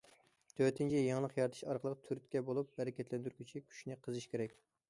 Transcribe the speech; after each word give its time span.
تۆتىنچى، 0.59 1.01
يېڭىلىق 1.07 1.35
يارىتىش 1.39 1.61
ئارقىلىق 1.73 2.01
تۈرتكە 2.09 2.43
بولۇپ، 2.49 2.75
ھەرىكەتلەندۈرگۈچى 2.81 3.67
كۈچنى 3.69 4.03
قېزىش 4.09 4.31
كېرەك. 4.35 4.61